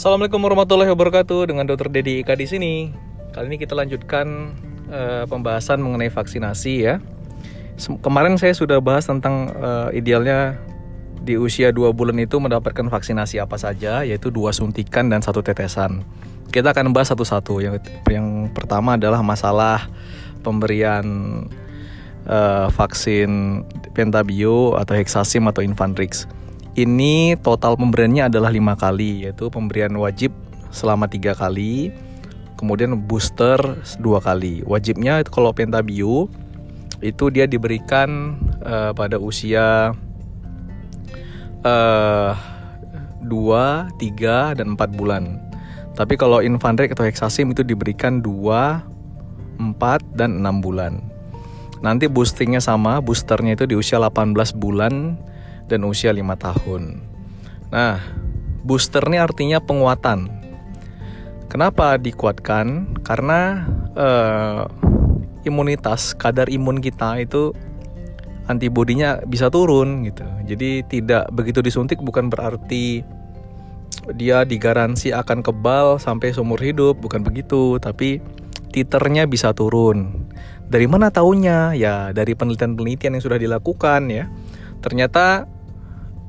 Assalamualaikum 0.00 0.40
warahmatullahi 0.40 0.88
wabarakatuh 0.96 1.52
dengan 1.52 1.68
Dr. 1.68 1.92
Dedi 1.92 2.24
Ika 2.24 2.32
di 2.32 2.48
sini. 2.48 2.88
Kali 3.36 3.52
ini 3.52 3.60
kita 3.60 3.76
lanjutkan 3.76 4.56
uh, 4.88 5.28
pembahasan 5.28 5.76
mengenai 5.76 6.08
vaksinasi 6.08 6.88
ya. 6.88 7.04
Kemarin 8.00 8.40
saya 8.40 8.56
sudah 8.56 8.80
bahas 8.80 9.04
tentang 9.04 9.52
uh, 9.60 9.92
idealnya 9.92 10.56
di 11.20 11.36
usia 11.36 11.68
2 11.68 11.92
bulan 11.92 12.16
itu 12.16 12.40
mendapatkan 12.40 12.88
vaksinasi 12.88 13.44
apa 13.44 13.60
saja 13.60 14.00
yaitu 14.00 14.32
dua 14.32 14.56
suntikan 14.56 15.12
dan 15.12 15.20
satu 15.20 15.44
tetesan. 15.44 16.00
Kita 16.48 16.72
akan 16.72 16.96
bahas 16.96 17.12
satu-satu. 17.12 17.60
Yang 17.60 17.84
yang 18.08 18.48
pertama 18.56 18.96
adalah 18.96 19.20
masalah 19.20 19.84
pemberian 20.40 21.04
uh, 22.24 22.72
vaksin 22.72 23.60
pentabio 23.92 24.80
atau 24.80 24.96
hexasim 24.96 25.44
atau 25.44 25.60
infantrix 25.60 26.24
ini 26.80 27.36
total 27.40 27.76
pemberiannya 27.76 28.32
adalah 28.32 28.48
lima 28.48 28.72
kali 28.72 29.28
yaitu 29.28 29.52
pemberian 29.52 29.92
wajib 30.00 30.32
selama 30.72 31.04
tiga 31.10 31.36
kali 31.36 31.92
kemudian 32.56 32.92
booster 32.96 33.56
dua 33.96 34.20
kali. 34.20 34.60
Wajibnya 34.68 35.24
itu 35.24 35.32
kalau 35.32 35.52
pentabio 35.56 36.28
itu 37.00 37.32
dia 37.32 37.48
diberikan 37.48 38.36
uh, 38.60 38.92
pada 38.92 39.16
usia 39.16 39.96
uh, 41.64 42.32
2, 43.24 43.96
3, 43.96 44.56
dan 44.60 44.66
4 44.76 44.98
bulan. 44.98 45.40
Tapi 45.96 46.16
kalau 46.16 46.40
Infantrix 46.40 46.92
atau 46.96 47.04
Hexasim 47.04 47.52
itu 47.52 47.64
diberikan 47.64 48.20
2, 48.20 49.60
4, 49.60 50.16
dan 50.16 50.40
6 50.40 50.64
bulan. 50.64 51.00
Nanti 51.80 52.08
boostingnya 52.08 52.60
sama 52.60 53.00
boosternya 53.00 53.56
itu 53.56 53.64
di 53.64 53.76
usia 53.76 53.96
18 53.96 54.36
bulan 54.60 55.16
dan 55.70 55.86
usia 55.86 56.10
5 56.10 56.20
tahun. 56.34 56.98
Nah, 57.70 58.02
booster 58.66 59.06
ini 59.06 59.22
artinya 59.22 59.62
penguatan. 59.62 60.26
Kenapa 61.46 61.94
dikuatkan? 61.98 62.98
Karena 63.06 63.66
uh, 63.94 64.66
imunitas, 65.46 66.14
kadar 66.18 66.50
imun 66.50 66.82
kita 66.82 67.22
itu 67.22 67.54
antibodinya 68.50 69.22
bisa 69.22 69.46
turun 69.50 70.02
gitu. 70.06 70.26
Jadi 70.46 70.82
tidak 70.90 71.30
begitu 71.30 71.62
disuntik 71.62 72.02
bukan 72.02 72.26
berarti 72.26 73.06
dia 74.14 74.42
digaransi 74.42 75.14
akan 75.14 75.42
kebal 75.42 76.02
sampai 76.02 76.34
seumur 76.34 76.58
hidup, 76.58 76.98
bukan 76.98 77.22
begitu, 77.22 77.78
tapi 77.78 78.18
titernya 78.74 79.26
bisa 79.26 79.54
turun. 79.54 80.26
Dari 80.70 80.86
mana 80.86 81.10
taunya? 81.10 81.74
Ya, 81.74 82.14
dari 82.14 82.38
penelitian-penelitian 82.38 83.18
yang 83.18 83.24
sudah 83.24 83.38
dilakukan 83.38 84.06
ya. 84.10 84.30
Ternyata 84.80 85.50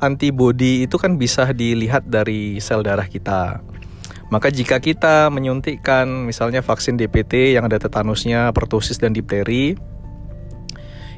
antibodi 0.01 0.83
itu 0.83 0.97
kan 0.97 1.15
bisa 1.15 1.53
dilihat 1.53 2.09
dari 2.09 2.57
sel 2.57 2.81
darah 2.81 3.05
kita. 3.05 3.61
Maka 4.33 4.47
jika 4.47 4.79
kita 4.79 5.27
menyuntikkan 5.29 6.07
misalnya 6.07 6.63
vaksin 6.63 6.95
DPT 6.95 7.55
yang 7.55 7.67
ada 7.67 7.77
tetanusnya, 7.77 8.49
pertusis 8.55 8.97
dan 8.97 9.11
difteri, 9.11 9.75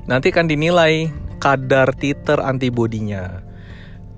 nanti 0.09 0.33
akan 0.33 0.49
dinilai 0.49 1.13
kadar 1.37 1.93
titer 1.95 2.41
antibodinya. 2.41 3.41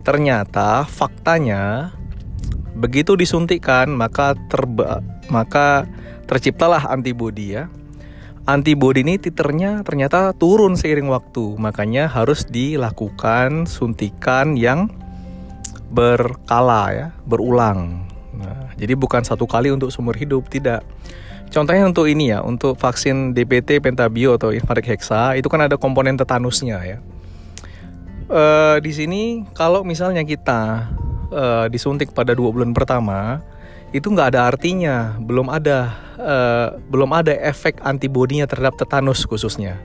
Ternyata 0.06 0.88
faktanya 0.88 1.92
begitu 2.76 3.16
disuntikkan 3.16 3.88
maka 3.88 4.36
terba 4.52 5.00
maka 5.32 5.88
terciptalah 6.28 6.92
antibodi 6.92 7.56
ya 7.56 7.72
antibodi 8.46 9.02
ini 9.02 9.18
titernya 9.18 9.82
ternyata 9.82 10.32
turun 10.38 10.78
seiring 10.78 11.10
waktu. 11.10 11.58
Makanya 11.58 12.08
harus 12.10 12.46
dilakukan 12.46 13.66
suntikan 13.66 14.54
yang 14.54 14.94
berkala 15.90 16.84
ya, 16.94 17.08
berulang. 17.26 18.06
Nah, 18.38 18.74
jadi 18.78 18.94
bukan 18.94 19.26
satu 19.26 19.50
kali 19.50 19.74
untuk 19.74 19.90
seumur 19.90 20.18
hidup, 20.18 20.48
tidak. 20.50 20.86
Contohnya 21.54 21.86
untuk 21.88 22.10
ini 22.10 22.34
ya, 22.34 22.42
untuk 22.42 22.76
vaksin 22.76 23.32
DPT, 23.32 23.80
pentabio 23.80 24.36
atau 24.36 24.52
Infarct 24.52 24.86
Hexa 24.86 25.38
itu 25.38 25.48
kan 25.48 25.64
ada 25.64 25.78
komponen 25.78 26.18
tetanusnya 26.18 26.82
ya. 26.84 26.98
E, 28.26 28.44
di 28.82 28.92
sini 28.92 29.46
kalau 29.54 29.86
misalnya 29.86 30.26
kita 30.26 30.90
e, 31.30 31.44
disuntik 31.70 32.12
pada 32.12 32.34
dua 32.34 32.50
bulan 32.50 32.74
pertama, 32.74 33.40
itu 33.96 34.12
nggak 34.12 34.36
ada 34.36 34.52
artinya, 34.52 35.16
belum 35.24 35.48
ada 35.48 35.96
uh, 36.20 36.76
belum 36.92 37.16
ada 37.16 37.32
efek 37.32 37.80
antibodinya 37.80 38.44
terhadap 38.44 38.76
tetanus 38.76 39.24
khususnya. 39.24 39.80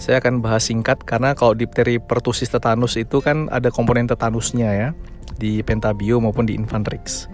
Saya 0.00 0.24
akan 0.24 0.40
bahas 0.40 0.64
singkat 0.64 1.04
karena 1.04 1.36
kalau 1.36 1.52
difteri 1.52 2.00
pertusis 2.00 2.48
tetanus 2.48 2.96
itu 2.96 3.20
kan 3.20 3.52
ada 3.52 3.68
komponen 3.68 4.08
tetanusnya 4.08 4.72
ya 4.72 4.88
di 5.36 5.60
pentabio 5.60 6.16
maupun 6.16 6.48
di 6.48 6.56
infantrix. 6.56 7.28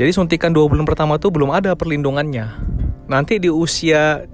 Jadi 0.00 0.16
suntikan 0.16 0.56
dua 0.56 0.64
bulan 0.64 0.88
pertama 0.88 1.20
itu 1.20 1.28
belum 1.28 1.52
ada 1.52 1.76
perlindungannya. 1.76 2.48
Nanti 3.04 3.36
di 3.36 3.52
usia 3.52 4.24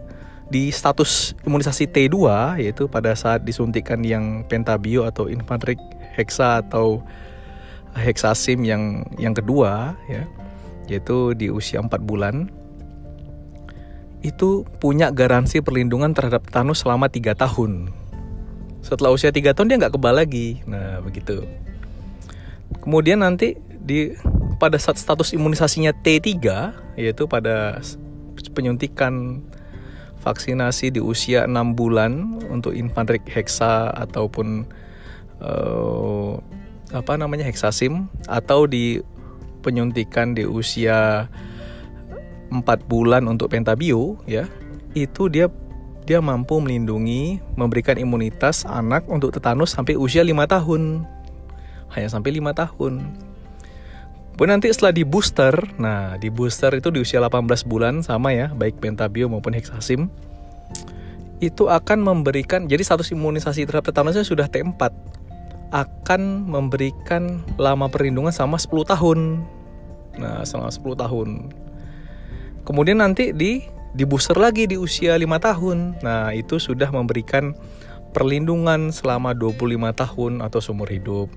di 0.46 0.70
status 0.70 1.34
imunisasi 1.42 1.90
T2 1.90 2.14
yaitu 2.62 2.86
pada 2.86 3.10
saat 3.18 3.42
disuntikan 3.42 3.98
yang 4.06 4.46
pentabio 4.46 5.02
atau 5.02 5.26
infantrix 5.26 5.82
hexa 6.14 6.62
atau 6.62 7.02
hexasim 7.96 8.62
yang 8.62 9.04
yang 9.16 9.32
kedua 9.32 9.96
ya 10.06 10.28
yaitu 10.86 11.34
di 11.34 11.50
usia 11.50 11.82
4 11.82 11.90
bulan 12.04 12.46
itu 14.22 14.66
punya 14.82 15.14
garansi 15.14 15.62
perlindungan 15.62 16.10
terhadap 16.10 16.50
tetanus 16.50 16.82
selama 16.82 17.06
3 17.06 17.36
tahun. 17.38 17.94
Setelah 18.82 19.14
usia 19.14 19.30
3 19.30 19.54
tahun 19.54 19.66
dia 19.70 19.78
nggak 19.82 19.94
kebal 19.94 20.14
lagi. 20.18 20.62
Nah, 20.66 20.98
begitu. 21.02 21.46
Kemudian 22.82 23.22
nanti 23.22 23.54
di 23.86 24.14
pada 24.58 24.78
saat 24.82 24.98
status 24.98 25.30
imunisasinya 25.30 25.94
T3 25.94 26.42
yaitu 26.98 27.30
pada 27.30 27.78
penyuntikan 28.50 29.44
vaksinasi 30.26 30.96
di 30.96 31.00
usia 31.02 31.46
6 31.46 31.78
bulan 31.78 32.42
untuk 32.50 32.74
infantric 32.74 33.22
hexa 33.30 33.94
ataupun 33.94 34.66
uh, 35.38 36.40
apa 36.94 37.18
namanya 37.18 37.42
hexasim 37.46 38.06
atau 38.30 38.66
di 38.70 39.02
penyuntikan 39.62 40.34
di 40.36 40.46
usia 40.46 41.26
4 42.50 42.62
bulan 42.86 43.26
untuk 43.26 43.50
pentabio 43.50 44.22
ya 44.26 44.46
itu 44.94 45.26
dia 45.26 45.50
dia 46.06 46.22
mampu 46.22 46.62
melindungi 46.62 47.42
memberikan 47.58 47.98
imunitas 47.98 48.62
anak 48.62 49.02
untuk 49.10 49.34
tetanus 49.34 49.74
sampai 49.74 49.98
usia 49.98 50.22
5 50.22 50.38
tahun. 50.46 51.02
Hanya 51.90 52.08
sampai 52.08 52.38
5 52.38 52.54
tahun. 52.54 52.94
Kemudian 54.36 54.60
nanti 54.60 54.70
setelah 54.70 54.92
di 54.94 55.02
booster, 55.02 55.54
nah 55.80 56.14
di 56.20 56.28
booster 56.30 56.70
itu 56.76 56.92
di 56.92 57.00
usia 57.00 57.18
18 57.18 57.66
bulan 57.66 58.04
sama 58.04 58.36
ya, 58.36 58.52
baik 58.52 58.78
pentabio 58.84 59.32
maupun 59.32 59.56
hexasim, 59.56 60.12
itu 61.40 61.72
akan 61.72 62.04
memberikan, 62.04 62.68
jadi 62.68 62.84
status 62.84 63.16
imunisasi 63.16 63.64
terhadap 63.64 63.88
tetanusnya 63.88 64.28
sudah 64.28 64.44
T4, 64.44 64.92
akan 65.74 66.46
memberikan 66.46 67.42
lama 67.58 67.90
perlindungan 67.90 68.34
sama 68.34 68.58
10 68.58 68.86
tahun. 68.86 69.42
Nah, 70.16 70.42
selama 70.46 70.70
10 70.70 70.96
tahun. 70.96 71.28
Kemudian 72.66 72.98
nanti 73.02 73.30
di 73.30 73.62
di 73.96 74.04
lagi 74.36 74.68
di 74.68 74.76
usia 74.76 75.16
5 75.16 75.38
tahun. 75.40 76.02
Nah, 76.02 76.34
itu 76.36 76.60
sudah 76.60 76.90
memberikan 76.92 77.56
perlindungan 78.12 78.92
selama 78.92 79.32
25 79.32 79.92
tahun 79.92 80.32
atau 80.44 80.58
seumur 80.60 80.88
hidup. 80.88 81.28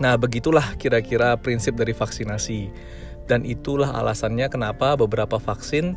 Nah, 0.00 0.16
begitulah 0.16 0.76
kira-kira 0.80 1.36
prinsip 1.36 1.76
dari 1.76 1.92
vaksinasi. 1.92 2.72
Dan 3.28 3.46
itulah 3.46 3.94
alasannya 3.94 4.50
kenapa 4.50 4.98
beberapa 4.98 5.38
vaksin 5.38 5.94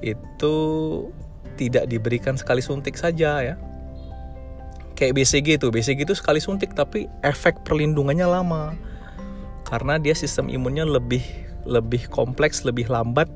itu 0.00 0.56
tidak 1.60 1.86
diberikan 1.86 2.34
sekali 2.34 2.64
suntik 2.64 2.98
saja 2.98 3.40
ya 3.44 3.54
kayak 4.94 5.14
BCG 5.18 5.58
itu 5.58 5.68
BCG 5.70 6.06
itu 6.06 6.14
sekali 6.14 6.38
suntik 6.38 6.72
tapi 6.74 7.10
efek 7.22 7.62
perlindungannya 7.66 8.26
lama. 8.26 8.74
Karena 9.66 9.98
dia 9.98 10.14
sistem 10.14 10.50
imunnya 10.50 10.86
lebih 10.86 11.22
lebih 11.64 12.06
kompleks 12.12 12.62
lebih 12.62 12.86
lambat 12.92 13.26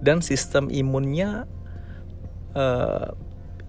dan 0.00 0.24
sistem 0.24 0.72
imunnya 0.72 1.46
uh, 2.56 3.12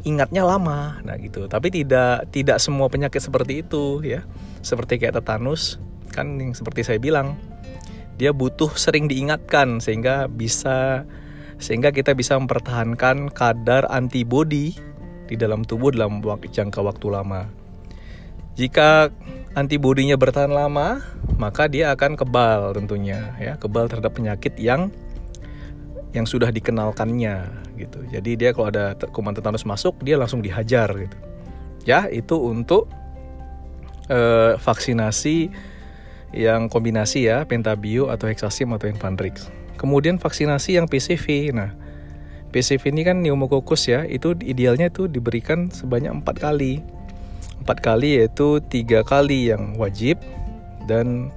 ingatnya 0.03 0.45
lama. 0.45 0.97
Nah 1.05 1.15
gitu. 1.19 1.45
Tapi 1.45 1.69
tidak 1.69 2.29
tidak 2.33 2.57
semua 2.57 2.87
penyakit 2.87 3.21
seperti 3.21 3.61
itu 3.61 4.01
ya. 4.01 4.25
Seperti 4.65 4.97
kayak 4.99 5.21
tetanus 5.21 5.77
kan 6.09 6.41
yang 6.41 6.57
seperti 6.57 6.81
saya 6.81 6.97
bilang 6.97 7.37
dia 8.19 8.35
butuh 8.35 8.73
sering 8.75 9.07
diingatkan 9.07 9.79
sehingga 9.79 10.27
bisa 10.27 11.07
sehingga 11.59 11.91
kita 11.91 12.15
bisa 12.15 12.35
mempertahankan 12.39 13.31
kadar 13.31 13.87
antibodi 13.87 14.75
di 15.29 15.37
dalam 15.37 15.61
tubuh 15.61 15.93
dalam 15.93 16.25
jangka 16.25 16.81
waktu 16.81 17.07
lama. 17.13 17.45
Jika 18.57 19.13
antibodinya 19.53 20.17
bertahan 20.17 20.51
lama, 20.51 20.99
maka 21.37 21.69
dia 21.69 21.93
akan 21.93 22.17
kebal 22.17 22.73
tentunya 22.75 23.37
ya, 23.37 23.55
kebal 23.55 23.87
terhadap 23.87 24.17
penyakit 24.17 24.57
yang 24.57 24.89
yang 26.11 26.25
sudah 26.25 26.49
dikenalkannya 26.49 27.45
gitu. 27.77 28.01
Jadi 28.09 28.35
dia 28.35 28.49
kalau 28.51 28.73
ada 28.73 28.97
kuman 29.13 29.31
tetanus 29.31 29.63
masuk, 29.63 30.01
dia 30.03 30.17
langsung 30.17 30.41
dihajar 30.41 30.89
gitu. 30.97 31.17
Ya, 31.87 32.11
itu 32.11 32.35
untuk 32.35 32.91
uh, 34.11 34.59
vaksinasi 34.59 35.53
yang 36.35 36.67
kombinasi 36.67 37.29
ya, 37.29 37.47
pentabio 37.47 38.11
atau 38.11 38.27
hexasim 38.27 38.69
atau 38.75 38.91
infandrix. 38.91 39.47
Kemudian 39.79 40.19
vaksinasi 40.19 40.75
yang 40.75 40.91
PCV. 40.91 41.55
Nah, 41.55 41.78
PCV 42.49 42.89
ini 42.89 43.01
kan 43.05 43.21
pneumococcus 43.21 43.93
ya, 43.93 44.01
itu 44.09 44.33
idealnya 44.41 44.89
itu 44.89 45.05
diberikan 45.05 45.69
sebanyak 45.69 46.09
empat 46.09 46.41
kali. 46.41 46.81
Empat 47.61 47.77
kali 47.85 48.17
yaitu 48.17 48.57
tiga 48.65 49.05
kali 49.05 49.53
yang 49.53 49.77
wajib 49.77 50.17
dan 50.89 51.29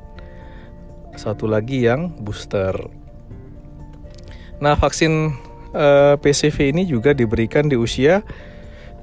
satu 1.13 1.45
lagi 1.45 1.85
yang 1.85 2.17
booster. 2.17 2.73
Nah, 4.63 4.73
vaksin 4.79 5.37
uh, 5.77 6.15
eh, 6.15 6.15
PCV 6.17 6.73
ini 6.73 6.83
juga 6.89 7.13
diberikan 7.13 7.69
di 7.69 7.77
usia 7.77 8.25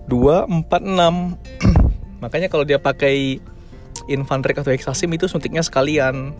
2, 0.09 0.49
4, 0.65 0.65
6. 0.65 2.23
Makanya 2.23 2.47
kalau 2.49 2.65
dia 2.65 2.81
pakai 2.81 3.37
Infantrek 4.09 4.57
atau 4.57 4.73
Hexasim 4.73 5.13
itu 5.13 5.29
suntiknya 5.29 5.61
sekalian 5.61 6.33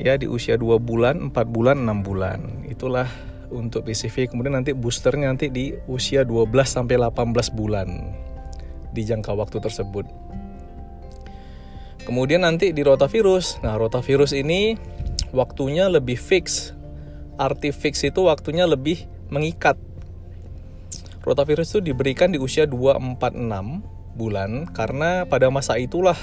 ya 0.00 0.16
di 0.16 0.24
usia 0.24 0.56
2 0.56 0.80
bulan, 0.80 1.28
4 1.28 1.44
bulan, 1.52 1.76
6 1.84 2.00
bulan. 2.00 2.40
Itulah 2.64 3.10
untuk 3.50 3.88
PCV. 3.88 4.32
Kemudian 4.32 4.56
nanti 4.56 4.72
boosternya 4.76 5.28
nanti 5.30 5.48
di 5.48 5.74
usia 5.88 6.24
12 6.24 6.48
sampai 6.64 6.96
18 7.00 7.52
bulan 7.52 7.88
di 8.92 9.02
jangka 9.04 9.32
waktu 9.36 9.58
tersebut. 9.60 10.06
Kemudian 12.08 12.44
nanti 12.44 12.72
di 12.72 12.80
rotavirus. 12.80 13.60
Nah, 13.60 13.76
rotavirus 13.76 14.32
ini 14.32 14.80
waktunya 15.36 15.92
lebih 15.92 16.16
fix. 16.16 16.72
Arti 17.36 17.70
fix 17.70 18.00
itu 18.02 18.26
waktunya 18.26 18.64
lebih 18.64 19.04
mengikat. 19.28 19.76
Rotavirus 21.20 21.76
itu 21.76 21.92
diberikan 21.92 22.32
di 22.32 22.40
usia 22.40 22.64
2, 22.64 23.20
4, 23.20 23.36
6 23.36 24.16
bulan 24.16 24.66
karena 24.72 25.28
pada 25.28 25.46
masa 25.52 25.76
itulah 25.78 26.16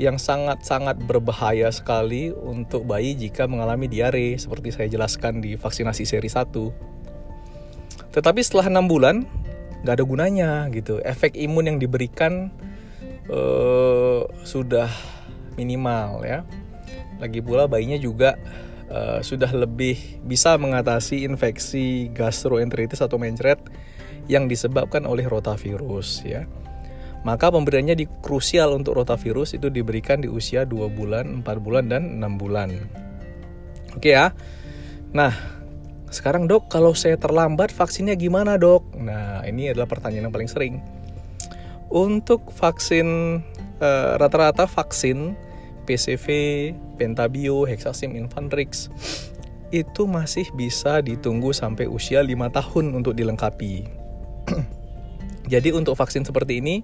yang 0.00 0.16
sangat-sangat 0.16 0.96
berbahaya 1.04 1.68
sekali 1.68 2.32
untuk 2.32 2.88
bayi 2.88 3.12
jika 3.12 3.44
mengalami 3.44 3.84
diare 3.84 4.32
seperti 4.40 4.72
saya 4.72 4.88
jelaskan 4.88 5.44
di 5.44 5.60
vaksinasi 5.60 6.08
seri 6.08 6.32
1. 6.32 8.08
Tetapi 8.08 8.40
setelah 8.40 8.72
enam 8.72 8.88
bulan 8.88 9.28
nggak 9.84 9.94
ada 10.00 10.04
gunanya 10.08 10.50
gitu. 10.72 11.04
Efek 11.04 11.36
imun 11.36 11.76
yang 11.76 11.76
diberikan 11.76 12.48
uh, 13.28 14.24
sudah 14.40 14.88
minimal 15.60 16.24
ya. 16.24 16.48
Lagi 17.20 17.44
pula 17.44 17.68
bayinya 17.68 18.00
juga 18.00 18.40
uh, 18.88 19.20
sudah 19.20 19.52
lebih 19.52 20.00
bisa 20.24 20.56
mengatasi 20.56 21.28
infeksi 21.28 22.08
gastroenteritis 22.16 23.04
atau 23.04 23.20
mencret 23.20 23.60
yang 24.32 24.48
disebabkan 24.48 25.04
oleh 25.04 25.28
rotavirus 25.28 26.24
ya. 26.24 26.48
Maka 27.20 27.52
pemberiannya 27.52 27.96
di 27.96 28.08
krusial 28.08 28.72
untuk 28.72 28.96
rotavirus 28.96 29.52
itu 29.52 29.68
diberikan 29.68 30.24
di 30.24 30.28
usia 30.28 30.64
2 30.64 30.88
bulan, 30.88 31.44
4 31.44 31.60
bulan, 31.60 31.84
dan 31.92 32.16
6 32.16 32.40
bulan. 32.40 32.72
Oke 33.92 34.16
ya. 34.16 34.32
Nah, 35.12 35.34
sekarang 36.08 36.48
dok, 36.48 36.72
kalau 36.72 36.96
saya 36.96 37.20
terlambat 37.20 37.70
vaksinnya 37.70 38.16
gimana 38.16 38.56
dok? 38.56 38.96
Nah, 38.96 39.44
ini 39.44 39.68
adalah 39.68 39.90
pertanyaan 39.90 40.30
yang 40.30 40.34
paling 40.34 40.50
sering. 40.50 40.74
Untuk 41.92 42.54
vaksin, 42.54 43.38
eh, 43.82 44.12
rata-rata 44.16 44.64
uh, 44.64 44.70
vaksin 44.70 45.34
PCV, 45.84 46.26
Pentabio, 46.96 47.66
Hexasim, 47.66 48.14
Infandrix 48.14 48.88
itu 49.70 50.02
masih 50.06 50.50
bisa 50.54 50.98
ditunggu 50.98 51.54
sampai 51.54 51.86
usia 51.86 52.22
5 52.22 52.50
tahun 52.50 52.84
untuk 52.94 53.14
dilengkapi. 53.14 53.86
Jadi 55.52 55.74
untuk 55.74 55.94
vaksin 55.98 56.26
seperti 56.26 56.62
ini 56.62 56.82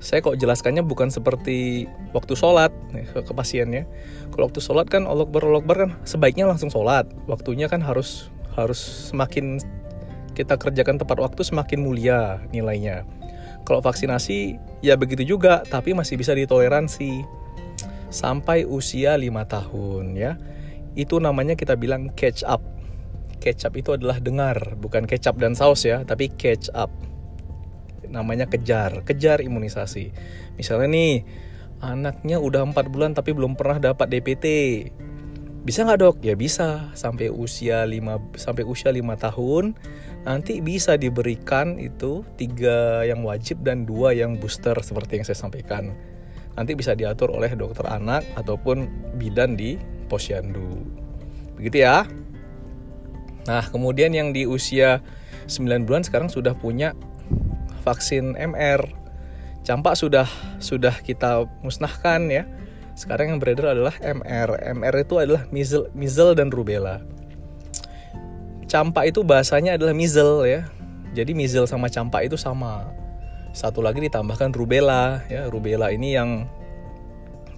saya 0.00 0.24
kok 0.24 0.40
jelaskannya 0.40 0.80
bukan 0.80 1.12
seperti 1.12 1.84
waktu 2.16 2.32
sholat 2.32 2.72
ke, 2.90 3.32
pasiennya. 3.36 3.84
Kalau 4.32 4.48
waktu 4.48 4.64
sholat 4.64 4.88
kan 4.88 5.04
Allah 5.04 5.28
Akbar, 5.28 5.44
Allah 5.44 5.60
Akbar 5.60 5.76
kan 5.76 5.90
sebaiknya 6.08 6.48
langsung 6.48 6.72
sholat. 6.72 7.04
Waktunya 7.28 7.68
kan 7.68 7.84
harus 7.84 8.32
harus 8.56 8.80
semakin 9.12 9.60
kita 10.32 10.56
kerjakan 10.56 10.96
tepat 10.96 11.20
waktu 11.20 11.44
semakin 11.44 11.84
mulia 11.84 12.40
nilainya. 12.48 13.04
Kalau 13.68 13.84
vaksinasi 13.84 14.56
ya 14.80 14.96
begitu 14.96 15.36
juga, 15.36 15.60
tapi 15.68 15.92
masih 15.92 16.16
bisa 16.16 16.32
ditoleransi 16.32 17.20
sampai 18.08 18.64
usia 18.64 19.20
5 19.20 19.28
tahun 19.44 20.16
ya. 20.16 20.40
Itu 20.96 21.20
namanya 21.20 21.60
kita 21.60 21.76
bilang 21.76 22.08
catch 22.16 22.40
up. 22.48 22.64
Catch 23.36 23.68
up 23.68 23.76
itu 23.76 23.92
adalah 23.92 24.16
dengar, 24.16 24.80
bukan 24.80 25.04
kecap 25.04 25.36
dan 25.36 25.52
saus 25.52 25.84
ya, 25.84 26.08
tapi 26.08 26.32
catch 26.40 26.72
up 26.72 26.88
namanya 28.10 28.50
kejar, 28.50 29.06
kejar 29.06 29.40
imunisasi. 29.40 30.10
Misalnya 30.58 30.90
nih, 30.90 31.14
anaknya 31.80 32.36
udah 32.42 32.66
4 32.68 32.92
bulan 32.92 33.16
tapi 33.16 33.32
belum 33.32 33.56
pernah 33.56 33.80
dapat 33.80 34.10
DPT. 34.12 34.46
Bisa 35.60 35.84
nggak 35.84 36.00
dok? 36.00 36.16
Ya 36.24 36.36
bisa, 36.36 36.92
sampai 36.96 37.28
usia 37.28 37.84
5 37.84 38.36
sampai 38.36 38.64
usia 38.64 38.92
5 38.92 39.00
tahun 39.16 39.76
nanti 40.20 40.60
bisa 40.60 41.00
diberikan 41.00 41.80
itu 41.80 42.20
tiga 42.36 43.08
yang 43.08 43.24
wajib 43.24 43.64
dan 43.64 43.88
dua 43.88 44.12
yang 44.12 44.36
booster 44.36 44.76
seperti 44.84 45.20
yang 45.20 45.24
saya 45.24 45.38
sampaikan. 45.40 45.96
Nanti 46.60 46.76
bisa 46.76 46.92
diatur 46.92 47.32
oleh 47.32 47.52
dokter 47.56 47.88
anak 47.88 48.24
ataupun 48.36 48.84
bidan 49.16 49.56
di 49.56 49.80
posyandu. 50.12 50.84
Begitu 51.56 51.88
ya. 51.88 52.04
Nah, 53.48 53.64
kemudian 53.72 54.12
yang 54.12 54.36
di 54.36 54.44
usia 54.44 55.00
9 55.48 55.88
bulan 55.88 56.04
sekarang 56.04 56.28
sudah 56.28 56.52
punya 56.52 56.92
vaksin 57.80 58.36
MR. 58.36 58.84
Campak 59.64 59.96
sudah 59.96 60.28
sudah 60.60 60.94
kita 61.04 61.44
musnahkan 61.60 62.28
ya. 62.32 62.44
Sekarang 62.96 63.32
yang 63.32 63.38
beredar 63.40 63.72
adalah 63.72 63.96
MR. 64.00 64.60
MR 64.76 64.94
itu 65.00 65.16
adalah 65.16 65.48
measles, 65.48 65.88
measles 65.96 66.36
dan 66.36 66.52
rubella. 66.52 67.00
Campak 68.68 69.10
itu 69.10 69.24
bahasanya 69.24 69.80
adalah 69.80 69.96
measles 69.96 70.46
ya. 70.46 70.68
Jadi 71.16 71.34
measles 71.34 71.72
sama 71.72 71.90
campak 71.90 72.30
itu 72.30 72.36
sama. 72.36 72.92
Satu 73.50 73.82
lagi 73.82 73.98
ditambahkan 74.04 74.54
rubella 74.54 75.24
ya. 75.26 75.48
Rubella 75.48 75.90
ini 75.90 76.14
yang 76.14 76.46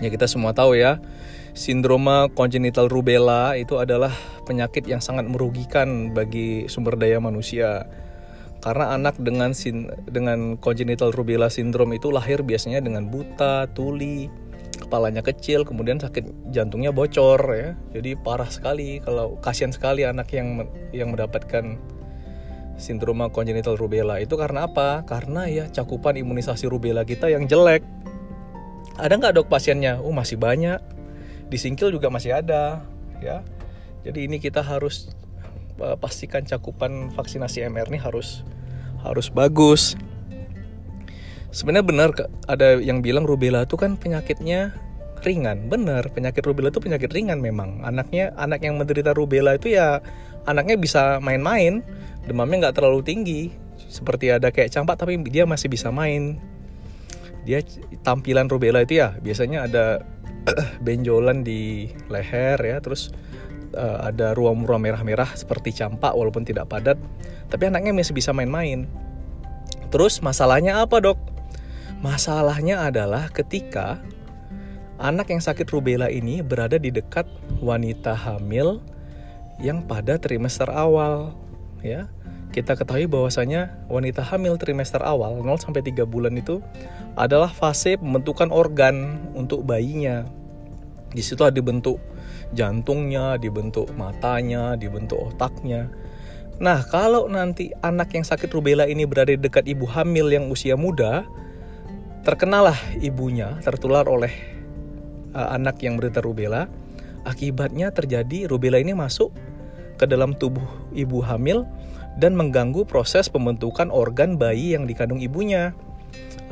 ya 0.01 0.09
kita 0.09 0.25
semua 0.31 0.55
tahu 0.57 0.79
ya. 0.79 1.03
Sindroma 1.53 2.33
congenital 2.33 2.89
rubella 2.89 3.53
itu 3.61 3.77
adalah 3.77 4.15
penyakit 4.49 4.89
yang 4.89 5.05
sangat 5.05 5.29
merugikan 5.29 6.17
bagi 6.17 6.65
sumber 6.67 6.97
daya 6.97 7.21
manusia 7.21 7.85
karena 8.63 8.95
anak 8.95 9.19
dengan 9.19 9.51
sin 9.51 9.91
dengan 10.07 10.55
congenital 10.55 11.11
rubella 11.11 11.51
syndrome 11.51 11.99
itu 11.99 12.15
lahir 12.15 12.47
biasanya 12.47 12.79
dengan 12.79 13.11
buta, 13.11 13.67
tuli, 13.75 14.31
kepalanya 14.79 15.19
kecil, 15.19 15.67
kemudian 15.67 15.99
sakit 15.99 16.55
jantungnya 16.55 16.95
bocor 16.95 17.43
ya. 17.51 17.75
Jadi 17.91 18.15
parah 18.15 18.47
sekali 18.47 19.03
kalau 19.03 19.35
kasihan 19.43 19.75
sekali 19.75 20.07
anak 20.07 20.31
yang 20.31 20.71
yang 20.95 21.11
mendapatkan 21.11 21.75
sindroma 22.79 23.35
congenital 23.35 23.75
rubella 23.75 24.23
itu 24.23 24.39
karena 24.39 24.71
apa? 24.71 25.03
Karena 25.11 25.51
ya 25.51 25.67
cakupan 25.67 26.15
imunisasi 26.23 26.71
rubella 26.71 27.03
kita 27.03 27.35
yang 27.35 27.51
jelek. 27.51 27.83
Ada 28.95 29.19
nggak 29.19 29.43
dok 29.43 29.49
pasiennya? 29.51 29.99
Oh 29.99 30.15
masih 30.15 30.39
banyak. 30.39 30.79
Di 31.51 31.59
singkil 31.59 31.91
juga 31.91 32.15
masih 32.15 32.39
ada 32.39 32.87
ya. 33.19 33.43
Jadi 34.07 34.31
ini 34.31 34.39
kita 34.39 34.63
harus 34.63 35.11
uh, 35.79 35.99
pastikan 35.99 36.43
cakupan 36.47 37.11
vaksinasi 37.15 37.67
MR 37.71 37.91
ini 37.91 37.99
harus 38.03 38.47
harus 39.03 39.29
bagus. 39.29 39.99
Sebenarnya 41.53 41.85
benar 41.85 42.11
ada 42.49 42.81
yang 42.81 43.05
bilang 43.05 43.29
rubella 43.29 43.69
itu 43.69 43.77
kan 43.77 44.01
penyakitnya 44.01 44.73
ringan. 45.23 45.71
Benar, 45.71 46.11
penyakit 46.11 46.43
rubella 46.43 46.73
itu 46.73 46.83
penyakit 46.83 47.13
ringan 47.15 47.39
memang. 47.39 47.85
Anaknya 47.87 48.35
anak 48.35 48.65
yang 48.67 48.77
menderita 48.77 49.15
rubella 49.15 49.57
itu 49.57 49.77
ya 49.77 50.03
anaknya 50.45 50.77
bisa 50.81 51.23
main-main, 51.23 51.85
demamnya 52.27 52.69
nggak 52.69 52.77
terlalu 52.83 53.01
tinggi. 53.05 53.43
Seperti 53.93 54.33
ada 54.33 54.49
kayak 54.49 54.73
campak 54.73 54.97
tapi 54.97 55.21
dia 55.29 55.45
masih 55.45 55.69
bisa 55.69 55.93
main. 55.93 56.41
Dia 57.45 57.61
tampilan 58.07 58.49
rubella 58.49 58.83
itu 58.83 59.03
ya 59.03 59.15
biasanya 59.19 59.67
ada 59.67 59.85
benjolan 60.87 61.45
di 61.45 61.91
leher 62.11 62.59
ya, 62.59 62.81
terus 62.83 63.15
uh, 63.75 64.09
ada 64.09 64.33
ruam-ruam 64.37 64.81
merah-merah 64.81 65.33
seperti 65.37 65.75
campak 65.77 66.13
walaupun 66.13 66.45
tidak 66.45 66.69
padat, 66.69 66.97
tapi 67.49 67.69
anaknya 67.69 67.93
masih 67.93 68.17
bisa 68.17 68.31
main-main. 68.33 68.89
Terus 69.93 70.25
masalahnya 70.25 70.81
apa 70.81 71.01
dok? 71.05 71.19
Masalahnya 72.01 72.89
adalah 72.89 73.31
ketika 73.31 74.01
anak 74.99 75.31
yang 75.31 75.43
sakit 75.43 75.69
rubella 75.71 76.09
ini 76.09 76.41
berada 76.41 76.81
di 76.81 76.91
dekat 76.91 77.29
wanita 77.61 78.17
hamil 78.17 78.81
yang 79.63 79.85
pada 79.87 80.19
trimester 80.19 80.67
awal, 80.73 81.37
ya. 81.85 82.09
Kita 82.53 82.77
ketahui 82.77 83.09
bahwasanya 83.09 83.89
wanita 83.89 84.21
hamil 84.21 84.61
trimester 84.61 85.01
awal 85.01 85.41
0 85.41 85.57
sampai 85.57 85.81
3 85.81 86.05
bulan 86.05 86.37
itu 86.37 86.61
adalah 87.17 87.49
fase 87.49 87.97
pembentukan 87.97 88.53
organ 88.53 89.25
untuk 89.33 89.65
bayinya. 89.65 90.29
Di 91.17 91.25
situ 91.25 91.41
ada 91.49 91.57
dibentuk 91.57 91.97
jantungnya, 92.53 93.37
dibentuk 93.41 93.91
matanya, 93.97 94.77
dibentuk 94.77 95.33
otaknya. 95.33 95.89
Nah, 96.63 96.85
kalau 96.87 97.27
nanti 97.27 97.75
anak 97.83 98.15
yang 98.15 98.23
sakit 98.23 98.47
rubella 98.53 98.87
ini 98.87 99.09
berada 99.09 99.35
dekat 99.35 99.67
ibu 99.67 99.89
hamil 99.89 100.31
yang 100.31 100.47
usia 100.53 100.79
muda, 100.79 101.27
terkenalah 102.23 102.79
ibunya 103.03 103.59
tertular 103.67 104.07
oleh 104.07 104.31
uh, 105.35 105.59
anak 105.59 105.83
yang 105.83 105.99
berita 105.99 106.23
rubella, 106.23 106.71
akibatnya 107.27 107.91
terjadi 107.91 108.47
rubella 108.47 108.79
ini 108.79 108.95
masuk 108.95 109.35
ke 109.99 110.05
dalam 110.07 110.39
tubuh 110.39 110.67
ibu 110.95 111.19
hamil 111.25 111.67
dan 112.21 112.37
mengganggu 112.37 112.85
proses 112.85 113.27
pembentukan 113.33 113.89
organ 113.89 114.37
bayi 114.37 114.77
yang 114.77 114.87
dikandung 114.87 115.19
ibunya. 115.19 115.75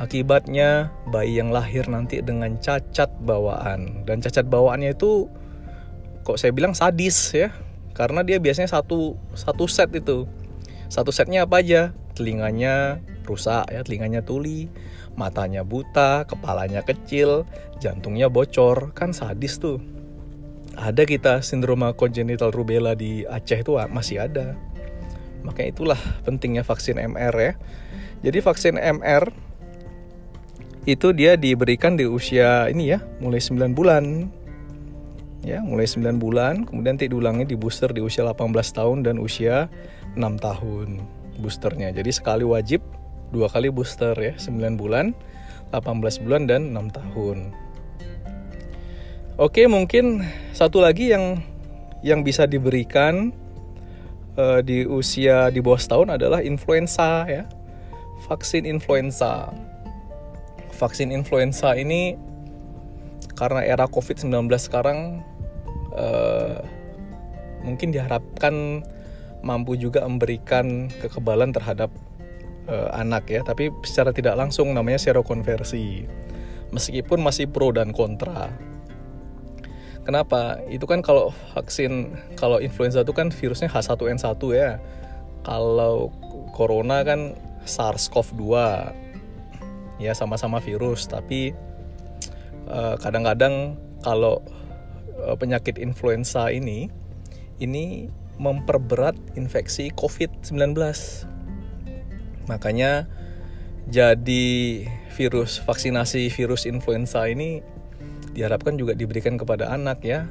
Akibatnya 0.01 0.89
bayi 1.13 1.37
yang 1.37 1.53
lahir 1.53 1.85
nanti 1.85 2.25
dengan 2.25 2.57
cacat 2.57 3.13
bawaan 3.21 4.01
dan 4.09 4.17
cacat 4.17 4.49
bawaannya 4.49 4.97
itu 4.97 5.29
kok 6.23 6.37
saya 6.39 6.51
bilang 6.55 6.73
sadis 6.73 7.33
ya. 7.33 7.53
Karena 7.91 8.23
dia 8.23 8.39
biasanya 8.39 8.71
satu 8.71 9.19
satu 9.35 9.67
set 9.67 9.91
itu. 9.93 10.25
Satu 10.87 11.11
setnya 11.11 11.43
apa 11.43 11.59
aja? 11.59 11.91
Telinganya 12.15 12.99
rusak 13.23 13.69
ya 13.71 13.85
telinganya 13.85 14.19
tuli 14.25 14.67
matanya 15.15 15.61
buta 15.61 16.25
kepalanya 16.27 16.81
kecil 16.83 17.45
jantungnya 17.83 18.31
bocor. 18.31 18.95
Kan 18.95 19.11
sadis 19.11 19.59
tuh. 19.59 19.79
Ada 20.79 21.03
kita 21.03 21.43
sindroma 21.43 21.91
congenital 21.91 22.55
rubella 22.55 22.95
di 22.95 23.27
Aceh 23.27 23.59
itu 23.59 23.75
masih 23.91 24.23
ada. 24.23 24.55
Makanya 25.43 25.69
itulah 25.73 25.99
pentingnya 26.23 26.63
vaksin 26.63 26.95
MR 26.95 27.35
ya. 27.35 27.53
Jadi 28.23 28.37
vaksin 28.39 28.75
MR 28.79 29.33
itu 30.89 31.13
dia 31.13 31.37
diberikan 31.37 31.93
di 31.93 32.09
usia 32.09 32.65
ini 32.65 32.89
ya 32.89 33.05
mulai 33.21 33.37
9 33.37 33.77
bulan 33.77 34.33
ya 35.41 35.61
mulai 35.61 35.89
9 35.89 36.21
bulan 36.21 36.69
kemudian 36.69 36.97
nanti 36.97 37.09
diulangi 37.09 37.49
di 37.49 37.57
booster 37.57 37.89
di 37.89 38.01
usia 38.01 38.21
18 38.21 38.53
tahun 38.77 39.01
dan 39.01 39.17
usia 39.17 39.67
6 40.13 40.21
tahun 40.37 41.01
boosternya. 41.41 41.89
Jadi 41.95 42.11
sekali 42.13 42.45
wajib 42.45 42.83
dua 43.33 43.49
kali 43.49 43.73
booster 43.73 44.13
ya 44.13 44.33
9 44.37 44.77
bulan 44.77 45.17
18 45.73 46.23
bulan 46.23 46.45
dan 46.45 46.75
6 46.75 46.93
tahun. 46.93 47.37
Oke 49.41 49.65
mungkin 49.65 50.21
satu 50.53 50.83
lagi 50.83 51.09
yang 51.09 51.41
yang 52.05 52.21
bisa 52.21 52.45
diberikan 52.45 53.33
uh, 54.37 54.61
di 54.61 54.85
usia 54.85 55.49
di 55.49 55.63
bawah 55.63 55.79
setahun 55.81 56.21
adalah 56.21 56.45
influenza 56.45 57.25
ya 57.25 57.49
vaksin 58.29 58.69
influenza. 58.69 59.49
Vaksin 60.77 61.13
influenza 61.13 61.73
ini 61.77 62.17
karena 63.37 63.65
era 63.65 63.89
COVID-19 63.89 64.49
sekarang 64.61 65.25
uh, 65.95 66.59
mungkin 67.61 67.93
diharapkan 67.93 68.85
mampu 69.41 69.77
juga 69.77 70.05
memberikan 70.05 70.89
kekebalan 71.01 71.53
terhadap 71.53 71.89
uh, 72.69 72.89
anak 72.93 73.29
ya, 73.29 73.41
tapi 73.41 73.73
secara 73.85 74.13
tidak 74.13 74.37
langsung 74.37 74.71
namanya 74.71 75.01
serokonversi. 75.01 76.05
Meskipun 76.71 77.19
masih 77.19 77.51
pro 77.51 77.75
dan 77.75 77.91
kontra. 77.91 78.47
Kenapa? 80.01 80.57
Itu 80.71 80.89
kan 80.89 81.03
kalau 81.03 81.29
vaksin 81.53 82.15
kalau 82.39 82.57
influenza 82.57 83.03
itu 83.05 83.13
kan 83.13 83.29
virusnya 83.29 83.69
H1N1 83.69 84.41
ya. 84.55 84.79
Kalau 85.45 86.09
corona 86.55 87.05
kan 87.05 87.37
SARS-CoV-2 87.65 88.43
ya 90.01 90.17
sama-sama 90.17 90.57
virus 90.57 91.05
tapi 91.05 91.53
kadang 92.65 92.73
eh, 92.73 92.95
kadang-kadang 92.97 93.53
kalau 94.01 94.41
uh, 95.21 95.37
penyakit 95.37 95.77
influenza 95.77 96.49
ini 96.49 96.89
ini 97.61 98.09
memperberat 98.41 99.13
infeksi 99.37 99.93
COVID-19 99.93 100.73
makanya 102.49 103.05
jadi 103.85 104.45
virus 105.13 105.61
vaksinasi 105.61 106.33
virus 106.33 106.65
influenza 106.65 107.25
ini 107.29 107.61
diharapkan 108.31 108.79
juga 108.79 108.95
diberikan 108.95 109.35
kepada 109.35 109.69
anak 109.73 110.01
ya. 110.01 110.25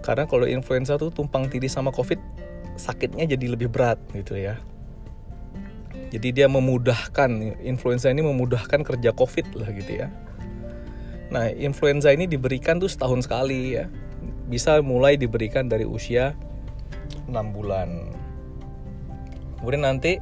Karena 0.00 0.24
kalau 0.24 0.48
influenza 0.48 0.96
tuh 0.96 1.12
tumpang 1.12 1.46
tindih 1.46 1.70
sama 1.70 1.92
covid 1.92 2.18
sakitnya 2.80 3.28
jadi 3.28 3.52
lebih 3.52 3.68
berat 3.68 4.00
gitu 4.16 4.34
ya. 4.34 4.56
Jadi 6.10 6.34
dia 6.34 6.50
memudahkan 6.50 7.62
influenza 7.62 8.10
ini 8.10 8.24
memudahkan 8.24 8.82
kerja 8.82 9.14
covid 9.14 9.46
lah 9.54 9.70
gitu 9.70 10.02
ya 10.04 10.10
nah 11.30 11.46
influenza 11.50 12.10
ini 12.10 12.26
diberikan 12.26 12.82
tuh 12.82 12.90
setahun 12.90 13.26
sekali 13.26 13.78
ya. 13.78 13.86
Bisa 14.50 14.82
mulai 14.82 15.14
diberikan 15.14 15.70
dari 15.70 15.86
usia 15.86 16.34
6 17.30 17.32
bulan. 17.54 18.10
Kemudian 19.62 19.86
nanti 19.86 20.18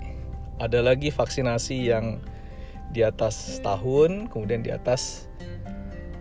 ada 0.61 0.85
lagi 0.85 1.09
vaksinasi 1.09 1.89
yang 1.89 2.21
di 2.93 3.05
atas 3.05 3.61
tahun 3.61 4.29
kemudian 4.29 4.61
di 4.61 4.71
atas 4.71 5.33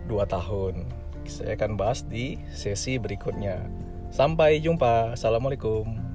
2 0.08 0.24
tahun. 0.24 0.88
Saya 1.28 1.60
akan 1.60 1.76
bahas 1.76 2.08
di 2.08 2.40
sesi 2.56 2.96
berikutnya. 2.96 3.60
Sampai 4.08 4.64
jumpa. 4.64 5.12
Assalamualaikum 5.12 6.07